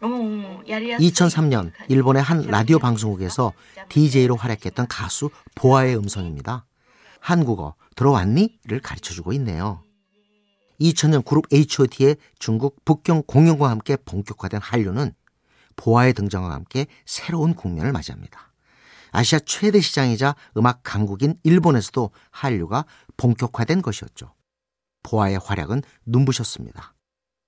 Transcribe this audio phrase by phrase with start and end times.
[0.00, 3.52] 2003년 일본의 한 라디오 방송국에서
[3.88, 6.66] DJ로 활약했던 가수 보아의 음성입니다.
[7.20, 9.82] 한국어 들어왔니?를 가르쳐주고 있네요.
[10.80, 15.14] 2000년 그룹 H.O.T의 중국 북경 공연과 함께 본격화된 한류는
[15.76, 18.52] 보아의 등장과 함께 새로운 국면을 맞이합니다.
[19.12, 22.84] 아시아 최대 시장이자 음악 강국인 일본에서도 한류가
[23.16, 24.34] 본격화된 것이었죠.
[25.02, 26.95] 보아의 활약은 눈부셨습니다.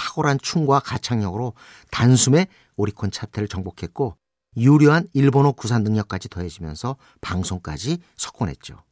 [0.00, 1.52] 탁월한 춤과 가창력으로
[1.90, 2.46] 단숨에
[2.76, 4.16] 오리콘 차트를 정복했고
[4.56, 8.82] 유려한 일본어 구사 능력까지 더해지면서 방송까지 석권했죠.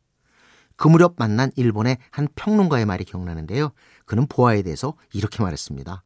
[0.76, 3.70] 그 무렵 만난 일본의 한 평론가의 말이 기억나는데요.
[4.04, 6.04] 그는 보아에 대해서 이렇게 말했습니다.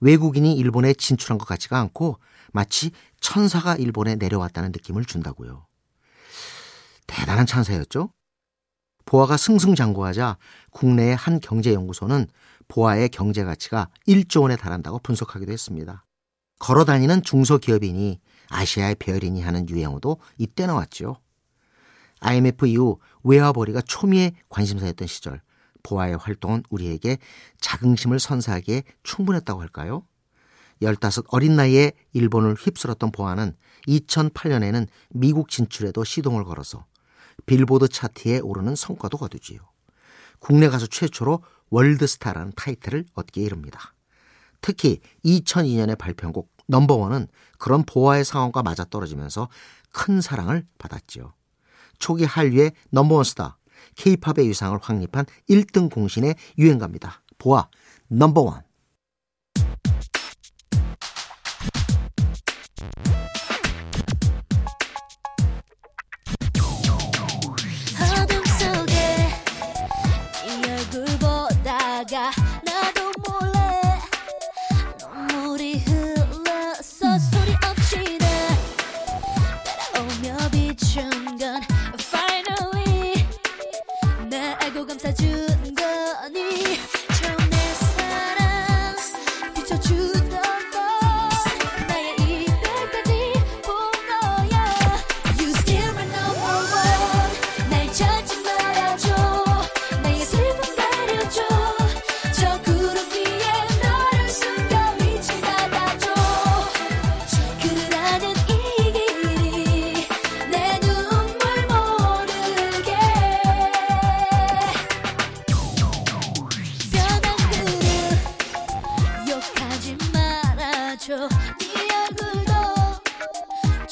[0.00, 2.20] 외국인이 일본에 진출한 것 같지가 않고
[2.52, 5.66] 마치 천사가 일본에 내려왔다는 느낌을 준다고요.
[7.06, 8.12] 대단한 찬사였죠?
[9.04, 10.36] 보아가 승승장구하자
[10.70, 12.26] 국내의 한 경제연구소는
[12.68, 16.04] 보아의 경제 가치가 1조 원에 달한다고 분석하기도 했습니다.
[16.58, 21.16] 걸어 다니는 중소기업인이 아시아의 별인이 하는 유행어도 이때 나왔죠.
[22.20, 25.40] IMF 이후 외화벌이가 초미의 관심사였던 시절
[25.82, 27.18] 보아의 활동은 우리에게
[27.60, 30.04] 자긍심을 선사하기에 충분했다고 할까요?
[30.82, 33.54] 15 어린 나이에 일본을 휩쓸었던 보아는
[33.88, 36.86] 2008년에는 미국 진출에도 시동을 걸어서
[37.46, 39.60] 빌보드 차트에 오르는 성과도 거두지요.
[40.38, 43.94] 국내 가수 최초로 월드스타라는 타이틀을 얻게 이릅니다.
[44.60, 49.48] 특히 2002년에 발표한 곡 넘버원은 그런 보아의 상황과 맞아떨어지면서
[49.92, 51.34] 큰 사랑을 받았지요.
[51.98, 53.58] 초기 한류의 넘버원 스타,
[53.96, 57.22] 케이팝의 유상을 확립한 1등 공신의 유행가입니다.
[57.38, 57.68] 보아
[58.08, 58.62] 넘버원.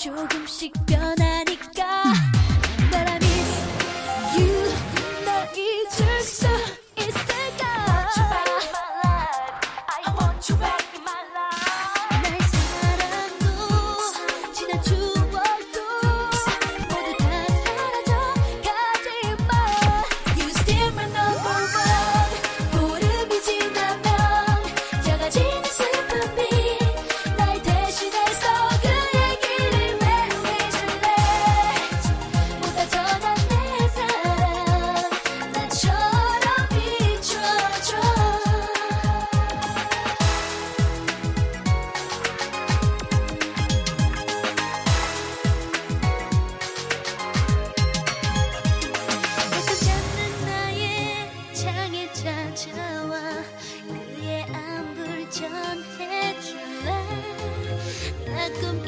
[0.08, 1.47] 조금씩 변하니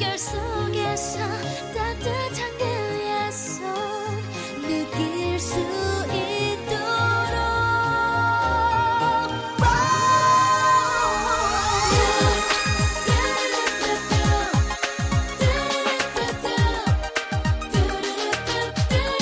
[0.01, 1.19] 나 꿈결 속에서
[1.73, 3.63] 따뜻한 그의 손
[4.63, 5.55] 느낄 수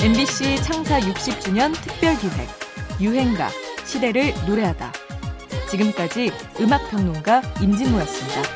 [0.02, 2.48] MBC 창사 60주년 특별 기획
[3.02, 3.50] 유행가
[3.84, 4.92] 시대를 노래하다.
[5.70, 8.49] 지금까지 음악 평론가 임진모였습니다.